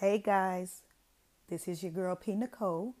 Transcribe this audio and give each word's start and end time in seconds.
Hey 0.00 0.18
guys, 0.18 0.82
this 1.48 1.66
is 1.66 1.82
your 1.82 1.90
girl 1.90 2.14
P. 2.14 2.36
Nicole, 2.36 2.94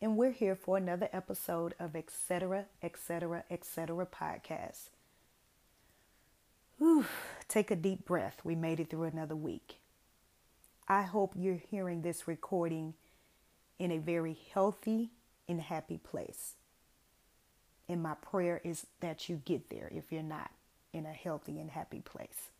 and 0.00 0.16
we're 0.16 0.30
here 0.30 0.54
for 0.54 0.76
another 0.76 1.08
episode 1.12 1.74
of 1.80 1.96
Etc. 1.96 2.66
Etc. 2.80 3.42
Etc. 3.50 4.06
podcast. 4.06 4.90
Whew, 6.78 7.04
take 7.48 7.72
a 7.72 7.74
deep 7.74 8.04
breath. 8.04 8.42
We 8.44 8.54
made 8.54 8.78
it 8.78 8.90
through 8.90 9.02
another 9.02 9.34
week. 9.34 9.80
I 10.86 11.02
hope 11.02 11.32
you're 11.34 11.56
hearing 11.56 12.02
this 12.02 12.28
recording 12.28 12.94
in 13.80 13.90
a 13.90 13.98
very 13.98 14.38
healthy 14.54 15.10
and 15.48 15.60
happy 15.60 15.98
place. 15.98 16.54
And 17.88 18.00
my 18.00 18.14
prayer 18.14 18.60
is 18.62 18.86
that 19.00 19.28
you 19.28 19.42
get 19.44 19.68
there 19.68 19.90
if 19.92 20.12
you're 20.12 20.22
not 20.22 20.52
in 20.92 21.06
a 21.06 21.12
healthy 21.12 21.58
and 21.58 21.72
happy 21.72 22.02
place. 22.02 22.50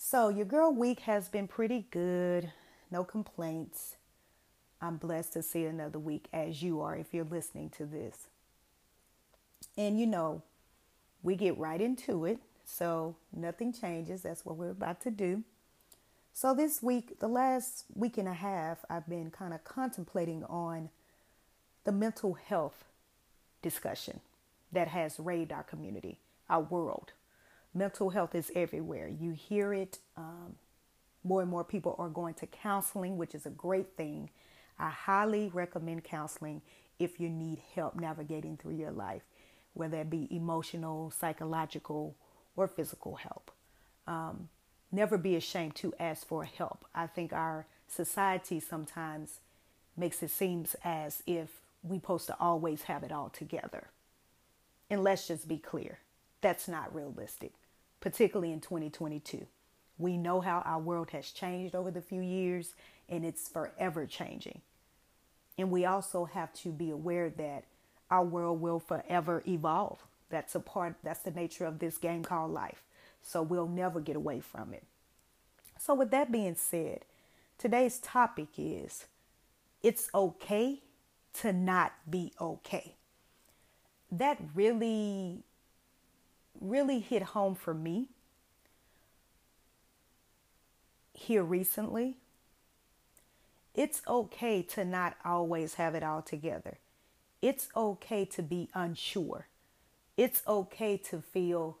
So, 0.00 0.28
your 0.28 0.44
girl 0.44 0.72
week 0.72 1.00
has 1.00 1.28
been 1.28 1.48
pretty 1.48 1.86
good. 1.90 2.52
No 2.88 3.02
complaints. 3.02 3.96
I'm 4.80 4.96
blessed 4.96 5.32
to 5.32 5.42
see 5.42 5.64
another 5.64 5.98
week 5.98 6.28
as 6.32 6.62
you 6.62 6.80
are 6.80 6.96
if 6.96 7.12
you're 7.12 7.24
listening 7.24 7.68
to 7.70 7.84
this. 7.84 8.28
And 9.76 9.98
you 9.98 10.06
know, 10.06 10.42
we 11.24 11.34
get 11.34 11.58
right 11.58 11.80
into 11.80 12.24
it. 12.24 12.38
So, 12.64 13.16
nothing 13.34 13.72
changes. 13.72 14.22
That's 14.22 14.46
what 14.46 14.56
we're 14.56 14.70
about 14.70 15.00
to 15.00 15.10
do. 15.10 15.42
So, 16.32 16.54
this 16.54 16.80
week, 16.80 17.18
the 17.18 17.28
last 17.28 17.84
week 17.92 18.18
and 18.18 18.28
a 18.28 18.34
half, 18.34 18.84
I've 18.88 19.08
been 19.08 19.32
kind 19.32 19.52
of 19.52 19.64
contemplating 19.64 20.44
on 20.44 20.90
the 21.82 21.92
mental 21.92 22.34
health 22.34 22.84
discussion 23.62 24.20
that 24.70 24.88
has 24.88 25.18
raved 25.18 25.50
our 25.50 25.64
community, 25.64 26.20
our 26.48 26.60
world 26.60 27.14
mental 27.78 28.10
health 28.10 28.34
is 28.34 28.50
everywhere. 28.54 29.08
You 29.08 29.32
hear 29.32 29.72
it. 29.72 29.98
Um, 30.16 30.56
more 31.24 31.40
and 31.40 31.50
more 31.50 31.64
people 31.64 31.94
are 31.98 32.08
going 32.08 32.34
to 32.34 32.46
counseling, 32.46 33.16
which 33.16 33.34
is 33.34 33.46
a 33.46 33.50
great 33.50 33.96
thing. 33.96 34.30
I 34.78 34.90
highly 34.90 35.50
recommend 35.52 36.04
counseling 36.04 36.62
if 36.98 37.20
you 37.20 37.28
need 37.28 37.60
help 37.74 37.96
navigating 37.96 38.56
through 38.56 38.76
your 38.76 38.90
life, 38.90 39.22
whether 39.74 39.98
it 39.98 40.10
be 40.10 40.28
emotional, 40.34 41.10
psychological, 41.10 42.14
or 42.56 42.66
physical 42.66 43.16
help. 43.16 43.50
Um, 44.06 44.48
never 44.90 45.18
be 45.18 45.36
ashamed 45.36 45.76
to 45.76 45.94
ask 45.98 46.26
for 46.26 46.44
help. 46.44 46.84
I 46.94 47.06
think 47.06 47.32
our 47.32 47.66
society 47.86 48.60
sometimes 48.60 49.40
makes 49.96 50.22
it 50.22 50.30
seem 50.30 50.66
as 50.84 51.22
if 51.26 51.48
we're 51.82 51.96
supposed 51.96 52.26
to 52.26 52.36
always 52.40 52.82
have 52.82 53.02
it 53.02 53.12
all 53.12 53.28
together. 53.28 53.88
And 54.90 55.04
let's 55.04 55.28
just 55.28 55.46
be 55.46 55.58
clear, 55.58 55.98
that's 56.40 56.68
not 56.68 56.94
realistic 56.94 57.52
particularly 58.00 58.52
in 58.52 58.60
2022. 58.60 59.46
We 59.98 60.16
know 60.16 60.40
how 60.40 60.62
our 60.64 60.78
world 60.78 61.10
has 61.10 61.30
changed 61.30 61.74
over 61.74 61.90
the 61.90 62.00
few 62.00 62.20
years 62.20 62.74
and 63.08 63.24
it's 63.24 63.48
forever 63.48 64.06
changing. 64.06 64.60
And 65.56 65.70
we 65.70 65.84
also 65.84 66.26
have 66.26 66.52
to 66.54 66.70
be 66.70 66.90
aware 66.90 67.30
that 67.30 67.64
our 68.10 68.24
world 68.24 68.60
will 68.60 68.78
forever 68.78 69.42
evolve. 69.46 70.04
That's 70.30 70.54
a 70.54 70.60
part 70.60 70.96
that's 71.02 71.20
the 71.20 71.30
nature 71.30 71.64
of 71.64 71.78
this 71.80 71.98
game 71.98 72.22
called 72.22 72.52
life. 72.52 72.82
So 73.22 73.42
we'll 73.42 73.68
never 73.68 74.00
get 74.00 74.16
away 74.16 74.40
from 74.40 74.72
it. 74.72 74.84
So 75.78 75.94
with 75.94 76.10
that 76.10 76.30
being 76.30 76.54
said, 76.54 77.04
today's 77.58 77.98
topic 77.98 78.48
is 78.56 79.06
it's 79.82 80.08
okay 80.14 80.80
to 81.34 81.52
not 81.52 81.92
be 82.08 82.32
okay. 82.40 82.94
That 84.10 84.38
really 84.54 85.44
really 86.60 87.00
hit 87.00 87.22
home 87.22 87.54
for 87.54 87.74
me 87.74 88.08
here 91.12 91.42
recently. 91.42 92.16
It's 93.74 94.02
okay 94.08 94.62
to 94.62 94.84
not 94.84 95.16
always 95.24 95.74
have 95.74 95.94
it 95.94 96.02
all 96.02 96.22
together. 96.22 96.78
It's 97.40 97.68
okay 97.76 98.24
to 98.24 98.42
be 98.42 98.68
unsure. 98.74 99.46
It's 100.16 100.42
okay 100.48 100.96
to 100.96 101.20
feel 101.20 101.78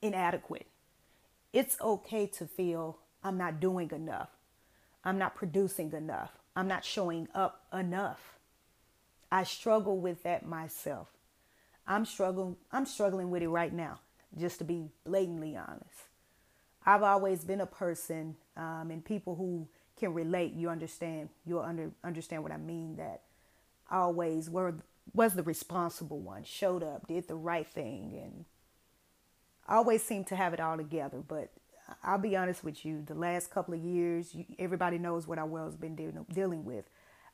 inadequate. 0.00 0.66
It's 1.52 1.80
okay 1.80 2.26
to 2.26 2.46
feel 2.46 2.98
I'm 3.22 3.36
not 3.36 3.58
doing 3.58 3.90
enough. 3.90 4.30
I'm 5.04 5.18
not 5.18 5.34
producing 5.34 5.92
enough. 5.92 6.32
I'm 6.54 6.68
not 6.68 6.84
showing 6.84 7.28
up 7.34 7.64
enough. 7.72 8.38
I 9.30 9.42
struggle 9.42 9.98
with 9.98 10.22
that 10.22 10.46
myself. 10.46 11.08
I'm 11.86 12.04
struggling 12.04 12.56
I'm 12.72 12.86
struggling 12.86 13.30
with 13.30 13.42
it 13.42 13.48
right 13.48 13.72
now 13.72 13.98
just 14.38 14.58
to 14.58 14.64
be 14.64 14.88
blatantly 15.04 15.56
honest. 15.56 16.08
I've 16.86 17.02
always 17.02 17.44
been 17.44 17.60
a 17.60 17.66
person, 17.66 18.36
um, 18.56 18.90
and 18.90 19.04
people 19.04 19.36
who 19.36 19.68
can 19.96 20.12
relate, 20.12 20.52
you 20.54 20.68
understand, 20.68 21.30
you'll 21.46 21.60
under, 21.60 21.92
understand 22.02 22.42
what 22.42 22.52
I 22.52 22.56
mean. 22.56 22.96
That 22.96 23.22
I 23.90 23.98
always 23.98 24.50
were 24.50 24.74
was 25.12 25.34
the 25.34 25.42
responsible 25.42 26.20
one, 26.20 26.44
showed 26.44 26.82
up, 26.82 27.06
did 27.06 27.28
the 27.28 27.36
right 27.36 27.66
thing, 27.66 28.18
and 28.22 28.44
always 29.68 30.02
seemed 30.02 30.26
to 30.28 30.36
have 30.36 30.52
it 30.52 30.60
all 30.60 30.76
together. 30.76 31.22
But 31.26 31.50
I'll 32.02 32.18
be 32.18 32.36
honest 32.36 32.64
with 32.64 32.84
you, 32.84 33.02
the 33.02 33.14
last 33.14 33.50
couple 33.50 33.74
of 33.74 33.80
years, 33.80 34.34
you, 34.34 34.44
everybody 34.58 34.98
knows 34.98 35.26
what 35.26 35.38
I 35.38 35.44
was 35.44 35.76
been 35.76 35.94
dealing, 35.94 36.26
dealing 36.32 36.64
with. 36.64 36.84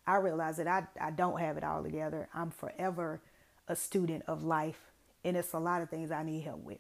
I 0.07 0.17
realize 0.17 0.57
that 0.57 0.67
I, 0.67 0.87
I 1.01 1.11
don't 1.11 1.41
have 1.41 1.57
it 1.57 1.65
all 1.65 1.83
together. 1.83 2.29
I'm 2.35 2.51
forever 2.51 3.21
a 3.69 3.77
student 3.77 4.25
of 4.27 4.43
life, 4.43 4.91
and 5.25 5.37
it's 5.37 5.53
a 5.53 5.59
lot 5.59 5.83
of 5.83 5.91
things 5.91 6.11
I 6.11 6.23
need 6.23 6.43
help 6.43 6.63
with. 6.65 6.79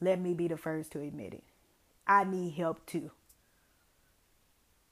Let 0.00 0.20
me 0.20 0.34
be 0.34 0.48
the 0.48 0.56
first 0.56 0.92
to 0.92 1.00
admit 1.00 1.34
it. 1.34 1.44
I 2.06 2.24
need 2.24 2.54
help 2.54 2.86
too. 2.86 3.10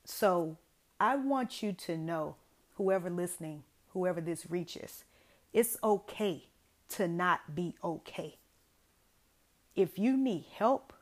So 0.05 0.57
I 1.01 1.17
want 1.17 1.63
you 1.63 1.73
to 1.73 1.97
know, 1.97 2.37
whoever 2.77 3.11
listening, 3.11 3.65
whoever 3.93 4.21
this 4.21 4.51
reaches, 4.51 5.05
it's 5.53 5.77
okay 5.83 6.45
to 6.91 7.09
not 7.09 7.55
be 7.55 7.75
okay. 7.83 8.37
If 9.75 9.99
you 9.99 10.17
need 10.17 10.47
help, 10.55 10.93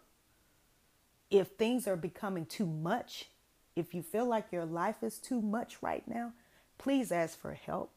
if 1.30 1.48
things 1.48 1.86
are 1.86 1.96
becoming 1.96 2.46
too 2.46 2.66
much, 2.66 3.28
if 3.76 3.94
you 3.94 4.02
feel 4.02 4.26
like 4.26 4.52
your 4.52 4.64
life 4.64 5.02
is 5.02 5.18
too 5.18 5.40
much 5.40 5.78
right 5.80 6.06
now, 6.06 6.32
please 6.78 7.10
ask 7.10 7.38
for 7.38 7.52
help. 7.52 7.90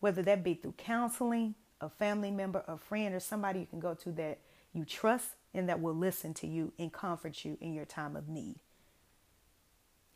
Whether 0.00 0.22
that 0.22 0.44
be 0.44 0.54
through 0.54 0.74
counseling, 0.76 1.54
a 1.80 1.88
family 1.88 2.30
member, 2.30 2.62
a 2.68 2.76
friend, 2.76 3.14
or 3.14 3.20
somebody 3.20 3.60
you 3.60 3.66
can 3.66 3.80
go 3.80 3.94
to 3.94 4.12
that 4.12 4.38
you 4.74 4.84
trust 4.84 5.28
and 5.54 5.68
that 5.68 5.80
will 5.80 5.94
listen 5.94 6.34
to 6.34 6.46
you 6.46 6.72
and 6.78 6.92
comfort 6.92 7.44
you 7.44 7.56
in 7.60 7.72
your 7.72 7.84
time 7.84 8.16
of 8.16 8.28
need. 8.28 8.56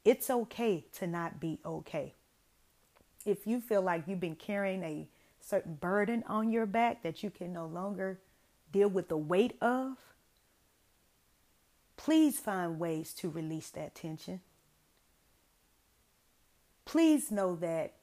It's 0.05 0.29
okay 0.29 0.85
to 0.95 1.07
not 1.07 1.41
be 1.41 1.61
okay. 1.65 2.15
If 3.25 3.47
you 3.47 3.61
feel 3.61 3.83
like 3.83 4.05
you've 4.07 4.21
been 4.21 4.37
carrying 4.37 4.83
a 4.83 5.09
certain 5.41 5.75
burden 5.75 6.25
on 6.27 6.51
your 6.51 6.67
back 6.67 7.03
that 7.03 7.23
you 7.23 7.31
can 7.31 7.53
no 7.53 7.67
longer 7.67 8.19
deal 8.73 8.89
with 8.89 9.09
the 9.09 9.17
weight 9.17 9.57
of, 9.61 9.97
please 11.97 12.39
find 12.39 12.79
ways 12.79 13.13
to 13.15 13.29
release 13.29 13.71
that 13.71 13.95
tension. 13.95 14.41
Please 16.85 17.31
know 17.31 17.55
that 17.57 17.95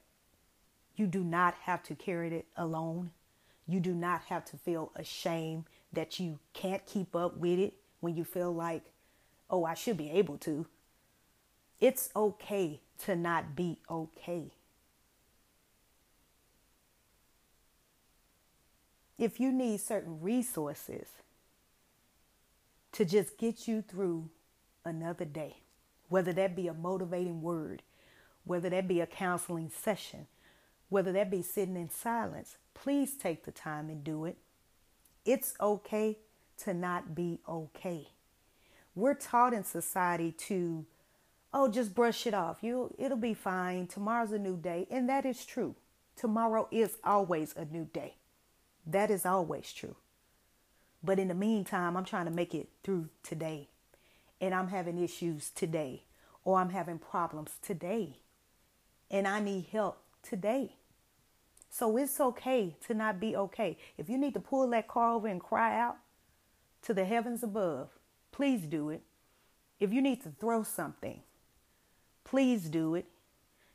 you 0.94 1.06
do 1.06 1.22
not 1.22 1.54
have 1.62 1.82
to 1.82 1.94
carry 1.94 2.32
it 2.34 2.46
alone. 2.56 3.10
You 3.66 3.80
do 3.80 3.94
not 3.94 4.22
have 4.28 4.44
to 4.46 4.56
feel 4.56 4.92
ashamed 4.94 5.64
that 5.96 6.20
you 6.20 6.38
can't 6.54 6.86
keep 6.86 7.16
up 7.16 7.36
with 7.36 7.58
it 7.58 7.74
when 8.00 8.16
you 8.16 8.24
feel 8.24 8.54
like, 8.54 8.82
oh, 9.50 9.64
I 9.64 9.74
should 9.74 9.96
be 9.96 10.10
able 10.10 10.38
to. 10.38 10.66
It's 11.80 12.10
okay 12.14 12.80
to 13.04 13.16
not 13.16 13.56
be 13.56 13.78
okay. 13.90 14.52
If 19.18 19.40
you 19.40 19.50
need 19.50 19.80
certain 19.80 20.20
resources 20.20 21.08
to 22.92 23.04
just 23.04 23.38
get 23.38 23.66
you 23.66 23.82
through 23.82 24.28
another 24.84 25.24
day, 25.24 25.56
whether 26.08 26.32
that 26.34 26.54
be 26.54 26.68
a 26.68 26.74
motivating 26.74 27.42
word, 27.42 27.82
whether 28.44 28.70
that 28.70 28.86
be 28.86 29.00
a 29.00 29.06
counseling 29.06 29.70
session, 29.70 30.26
whether 30.88 31.12
that 31.12 31.30
be 31.30 31.42
sitting 31.42 31.76
in 31.76 31.90
silence, 31.90 32.56
please 32.74 33.16
take 33.16 33.44
the 33.44 33.50
time 33.50 33.88
and 33.88 34.04
do 34.04 34.24
it. 34.24 34.36
It's 35.26 35.54
okay 35.60 36.18
to 36.58 36.72
not 36.72 37.14
be 37.14 37.40
okay. 37.48 38.08
We're 38.94 39.14
taught 39.14 39.52
in 39.52 39.64
society 39.64 40.32
to, 40.32 40.86
oh, 41.52 41.68
just 41.68 41.94
brush 41.94 42.26
it 42.26 42.32
off. 42.32 42.62
You 42.62 42.94
it'll 42.96 43.18
be 43.18 43.34
fine. 43.34 43.88
Tomorrow's 43.88 44.32
a 44.32 44.38
new 44.38 44.56
day. 44.56 44.86
And 44.90 45.08
that 45.08 45.26
is 45.26 45.44
true. 45.44 45.74
Tomorrow 46.14 46.68
is 46.70 46.96
always 47.04 47.54
a 47.56 47.64
new 47.64 47.88
day. 47.92 48.14
That 48.86 49.10
is 49.10 49.26
always 49.26 49.72
true. 49.72 49.96
But 51.02 51.18
in 51.18 51.28
the 51.28 51.34
meantime, 51.34 51.96
I'm 51.96 52.04
trying 52.04 52.24
to 52.26 52.30
make 52.30 52.54
it 52.54 52.68
through 52.84 53.08
today. 53.22 53.68
And 54.40 54.54
I'm 54.54 54.68
having 54.68 54.96
issues 54.96 55.50
today. 55.50 56.04
Or 56.44 56.60
I'm 56.60 56.70
having 56.70 56.98
problems 56.98 57.56
today. 57.60 58.20
And 59.10 59.26
I 59.26 59.40
need 59.40 59.66
help 59.72 59.98
today. 60.22 60.76
So 61.68 61.96
it's 61.96 62.20
okay 62.20 62.76
to 62.86 62.94
not 62.94 63.20
be 63.20 63.36
okay. 63.36 63.76
If 63.98 64.08
you 64.08 64.18
need 64.18 64.34
to 64.34 64.40
pull 64.40 64.68
that 64.70 64.88
car 64.88 65.12
over 65.12 65.28
and 65.28 65.40
cry 65.40 65.78
out 65.78 65.96
to 66.82 66.94
the 66.94 67.04
heavens 67.04 67.42
above, 67.42 67.90
please 68.32 68.62
do 68.62 68.90
it. 68.90 69.02
If 69.78 69.92
you 69.92 70.00
need 70.00 70.22
to 70.22 70.30
throw 70.30 70.62
something, 70.62 71.20
please 72.24 72.68
do 72.68 72.94
it. 72.94 73.06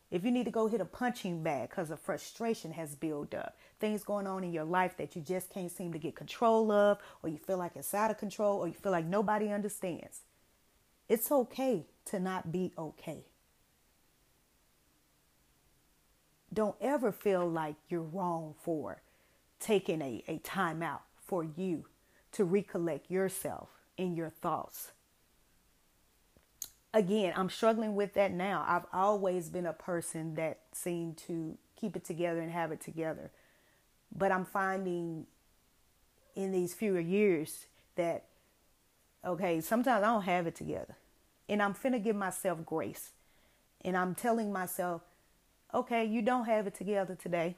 If 0.10 0.26
you 0.26 0.32
need 0.32 0.44
to 0.46 0.52
go 0.52 0.68
hit 0.68 0.82
a 0.82 0.86
punching 0.86 1.42
bag 1.42 1.70
because 1.70 1.90
a 1.90 1.96
frustration 1.96 2.74
has 2.74 2.96
built 2.96 3.34
up, 3.34 3.58
things 3.80 4.04
going 4.04 4.28
on 4.28 4.44
in 4.44 4.52
your 4.52 4.66
life 4.66 4.98
that 4.98 5.16
you 5.16 5.22
just 5.22 5.50
can't 5.50 5.72
seem 5.72 5.94
to 5.94 6.00
get 6.00 6.16
control 6.16 6.70
of, 6.70 6.98
or 7.24 7.30
you 7.30 7.38
feel 7.38 7.58
like 7.58 7.76
it's 7.76 7.94
out 7.94 8.12
of 8.12 8.18
control, 8.18 8.60
or 8.60 8.68
you 8.68 8.74
feel 8.74 8.92
like 8.92 9.06
nobody 9.06 9.50
understands, 9.50 10.22
it's 11.08 11.32
okay 11.32 11.86
to 12.06 12.20
not 12.20 12.52
be 12.52 12.74
okay. 12.78 13.24
Don't 16.53 16.75
ever 16.81 17.12
feel 17.12 17.50
like 17.50 17.75
you're 17.89 18.01
wrong 18.01 18.56
for 18.62 19.01
taking 19.59 20.01
a, 20.01 20.24
a 20.27 20.38
time 20.39 20.81
out 20.83 21.03
for 21.25 21.44
you 21.44 21.86
to 22.33 22.44
recollect 22.44 23.09
yourself 23.09 23.69
in 23.98 24.15
your 24.15 24.30
thoughts 24.30 24.92
again, 26.94 27.33
I'm 27.36 27.50
struggling 27.50 27.95
with 27.95 28.13
that 28.13 28.31
now. 28.31 28.65
I've 28.68 28.86
always 28.94 29.50
been 29.50 29.65
a 29.65 29.74
person 29.74 30.36
that 30.36 30.59
seemed 30.74 31.18
to 31.27 31.57
keep 31.75 31.95
it 31.95 32.03
together 32.03 32.42
and 32.42 32.51
have 32.51 32.71
it 32.71 32.81
together. 32.81 33.31
But 34.15 34.31
I'm 34.31 34.45
finding 34.45 35.25
in 36.36 36.51
these 36.51 36.74
fewer 36.74 37.00
years 37.00 37.65
that, 37.95 38.25
okay, 39.25 39.62
sometimes 39.62 40.03
I 40.03 40.07
don't 40.07 40.24
have 40.24 40.48
it 40.48 40.56
together. 40.56 40.98
And 41.48 41.62
I'm 41.62 41.74
finna 41.74 42.01
give 42.01 42.15
myself 42.15 42.65
grace. 42.65 43.12
And 43.83 43.98
I'm 43.98 44.15
telling 44.15 44.51
myself, 44.51 45.01
okay, 45.74 46.06
you 46.06 46.22
don't 46.22 46.46
have 46.46 46.68
it 46.68 46.76
together 46.76 47.16
today, 47.16 47.56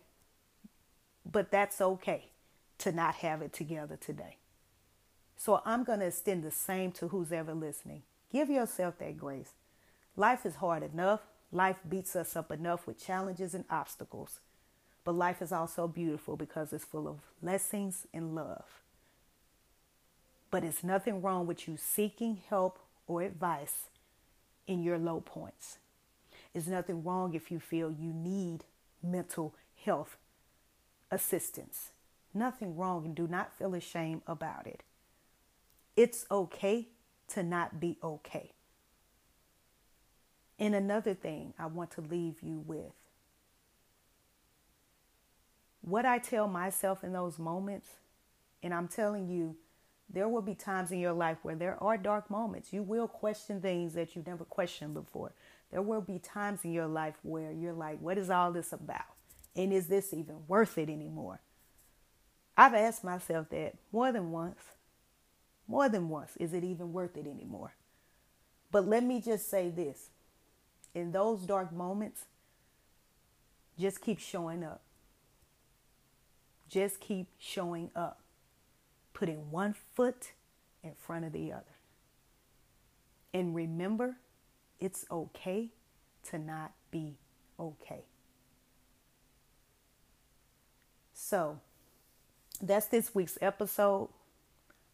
but 1.29 1.51
that's 1.51 1.81
okay 1.81 2.25
to 2.79 2.91
not 2.91 3.15
have 3.15 3.41
it 3.41 3.53
together 3.53 3.97
today. 3.97 4.37
So 5.37 5.61
I'm 5.65 5.83
going 5.83 5.99
to 5.99 6.07
extend 6.07 6.43
the 6.43 6.51
same 6.51 6.91
to 6.93 7.09
who's 7.09 7.31
ever 7.31 7.53
listening. 7.53 8.03
Give 8.31 8.49
yourself 8.49 8.97
that 8.99 9.17
grace. 9.17 9.51
Life 10.15 10.45
is 10.45 10.55
hard 10.55 10.83
enough. 10.83 11.21
Life 11.51 11.77
beats 11.87 12.15
us 12.15 12.35
up 12.35 12.51
enough 12.51 12.87
with 12.87 13.03
challenges 13.03 13.53
and 13.53 13.65
obstacles. 13.69 14.39
But 15.03 15.15
life 15.15 15.41
is 15.41 15.51
also 15.51 15.87
beautiful 15.87 16.37
because 16.37 16.71
it's 16.71 16.85
full 16.85 17.07
of 17.07 17.19
blessings 17.41 18.07
and 18.13 18.33
love. 18.33 18.81
But 20.49 20.63
it's 20.63 20.83
nothing 20.83 21.21
wrong 21.21 21.45
with 21.45 21.67
you 21.67 21.77
seeking 21.77 22.41
help 22.49 22.79
or 23.07 23.21
advice 23.21 23.89
in 24.67 24.81
your 24.81 24.97
low 24.97 25.19
points. 25.19 25.77
It's 26.53 26.67
nothing 26.67 27.03
wrong 27.03 27.33
if 27.33 27.51
you 27.51 27.59
feel 27.59 27.91
you 27.91 28.13
need 28.13 28.63
mental 29.01 29.55
health 29.83 30.17
assistance. 31.11 31.91
Nothing 32.33 32.75
wrong 32.75 33.05
and 33.05 33.15
do 33.15 33.27
not 33.27 33.57
feel 33.57 33.75
ashamed 33.75 34.21
about 34.27 34.67
it. 34.67 34.83
It's 35.95 36.25
okay 36.31 36.87
to 37.29 37.43
not 37.43 37.79
be 37.79 37.97
okay. 38.03 38.51
And 40.59 40.75
another 40.75 41.13
thing 41.13 41.53
I 41.59 41.65
want 41.65 41.91
to 41.91 42.01
leave 42.01 42.41
you 42.41 42.63
with 42.65 42.93
what 45.81 46.05
I 46.05 46.17
tell 46.17 46.47
myself 46.47 47.03
in 47.03 47.11
those 47.11 47.37
moments, 47.37 47.89
and 48.61 48.73
I'm 48.73 48.87
telling 48.87 49.27
you, 49.27 49.57
there 50.09 50.29
will 50.29 50.41
be 50.41 50.55
times 50.55 50.91
in 50.91 50.99
your 50.99 51.13
life 51.13 51.37
where 51.41 51.55
there 51.55 51.81
are 51.83 51.97
dark 51.97 52.29
moments. 52.29 52.71
You 52.71 52.83
will 52.83 53.07
question 53.07 53.59
things 53.59 53.93
that 53.95 54.15
you 54.15 54.23
never 54.25 54.45
questioned 54.45 54.93
before. 54.93 55.33
There 55.73 55.81
will 55.81 56.01
be 56.01 56.19
times 56.19 56.61
in 56.63 56.71
your 56.71 56.87
life 56.87 57.15
where 57.23 57.51
you're 57.51 57.73
like, 57.73 57.99
what 57.99 58.17
is 58.17 58.29
all 58.29 58.53
this 58.53 58.71
about? 58.71 59.01
And 59.55 59.73
is 59.73 59.87
this 59.87 60.13
even 60.13 60.47
worth 60.47 60.77
it 60.77 60.87
anymore? 60.89 61.41
I've 62.55 62.73
asked 62.73 63.03
myself 63.03 63.49
that 63.49 63.75
more 63.91 64.13
than 64.13 64.31
once 64.31 64.61
more 65.67 65.89
than 65.89 66.09
once. 66.09 66.35
Is 66.37 66.53
it 66.53 66.63
even 66.63 66.93
worth 66.93 67.17
it 67.17 67.27
anymore? 67.27 67.73
But 68.71 68.87
let 68.87 69.03
me 69.03 69.21
just 69.21 69.49
say 69.49 69.69
this 69.69 70.09
in 70.93 71.11
those 71.11 71.41
dark 71.41 71.71
moments, 71.71 72.25
just 73.79 74.01
keep 74.01 74.19
showing 74.19 74.63
up. 74.63 74.81
Just 76.69 76.99
keep 76.99 77.27
showing 77.37 77.91
up, 77.95 78.21
putting 79.13 79.51
one 79.51 79.75
foot 79.95 80.31
in 80.83 80.93
front 80.97 81.25
of 81.25 81.31
the 81.31 81.51
other. 81.51 81.63
And 83.33 83.55
remember, 83.55 84.17
it's 84.83 85.05
okay 85.09 85.69
to 86.29 86.37
not 86.37 86.73
be 86.91 87.15
okay. 87.57 88.03
So, 91.13 91.61
that's 92.61 92.87
this 92.87 93.15
week's 93.15 93.37
episode. 93.41 94.09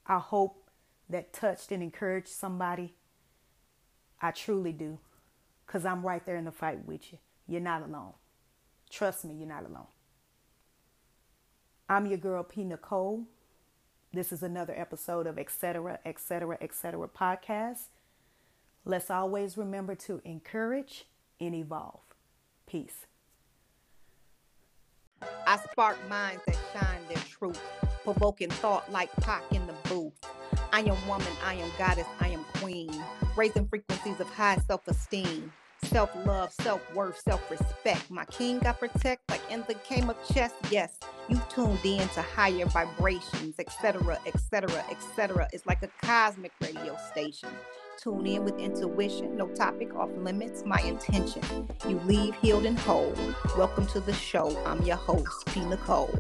I 0.06 0.20
hope 0.20 0.70
that 1.10 1.34
touched 1.34 1.72
and 1.72 1.82
encouraged 1.82 2.28
somebody. 2.28 2.94
I 4.22 4.30
truly 4.30 4.74
do. 4.74 5.00
Because 5.66 5.86
I'm 5.86 6.06
right 6.06 6.24
there 6.24 6.36
in 6.36 6.46
the 6.46 6.52
fight 6.52 6.86
with 6.86 7.12
you. 7.12 7.18
You're 7.48 7.62
not 7.62 7.82
alone. 7.82 8.14
Trust 8.92 9.26
me, 9.26 9.34
you're 9.34 9.48
not 9.48 9.66
alone. 9.66 9.88
I'm 11.88 12.06
your 12.06 12.20
girl, 12.20 12.44
P. 12.44 12.64
Nicole. 12.64 13.24
This 14.14 14.32
is 14.32 14.44
another 14.44 14.74
episode 14.78 15.26
of 15.26 15.40
Etc. 15.40 16.00
Etc. 16.06 16.58
Etc. 16.62 17.08
podcast. 17.08 17.86
Let's 18.90 19.12
always 19.12 19.56
remember 19.56 19.94
to 19.94 20.20
encourage 20.26 21.06
and 21.40 21.54
evolve. 21.54 22.02
Peace. 22.66 23.06
I 25.46 25.60
spark 25.72 25.96
minds 26.10 26.42
that 26.48 26.58
shine 26.74 27.02
their 27.08 27.22
truth 27.24 27.62
provoking 28.04 28.50
thought 28.50 28.92
like 28.92 29.12
Pac 29.18 29.44
in 29.52 29.68
the 29.68 29.76
booth. 29.88 30.14
I 30.74 30.80
am 30.80 31.08
woman, 31.08 31.28
I 31.46 31.54
am 31.54 31.70
goddess, 31.78 32.08
I 32.20 32.30
am 32.30 32.44
queen, 32.56 32.90
raising 33.36 33.68
frequencies 33.68 34.20
of 34.20 34.28
high 34.30 34.58
self 34.66 34.88
esteem, 34.88 35.54
self 35.84 36.10
love, 36.26 36.52
self 36.52 36.82
worth, 36.96 37.20
self 37.20 37.52
respect. 37.52 38.10
My 38.10 38.26
king 38.26 38.66
I 38.66 38.72
protect 38.72 39.30
like 39.30 39.44
in 39.52 39.64
the 39.68 39.76
game 39.88 40.10
of 40.10 40.18
chess. 40.34 40.52
Yes, 40.72 40.98
you 41.28 41.40
tuned 41.50 41.78
in 41.84 42.08
to 42.10 42.24
higher 42.24 42.66
vibrations, 42.66 43.60
etc., 43.60 44.18
etc., 44.26 44.84
etc. 44.90 45.48
It's 45.54 45.68
like 45.68 45.84
a 45.84 45.90
cosmic 46.04 46.54
radio 46.60 46.98
station. 47.12 47.50
Tune 48.02 48.28
in 48.28 48.46
with 48.46 48.58
intuition, 48.60 49.36
no 49.36 49.50
topic 49.50 49.94
off 49.94 50.10
limits, 50.16 50.64
my 50.66 50.80
intention. 50.84 51.68
You 51.86 52.00
leave 52.06 52.34
healed 52.36 52.66
and 52.66 52.80
whole. 52.80 53.14
Welcome 53.58 53.88
to 53.88 54.00
the 54.00 54.14
show. 54.14 54.58
I'm 54.66 54.82
your 54.84 54.96
host, 54.96 55.46
P. 55.48 55.66
Nicole. 55.66 56.18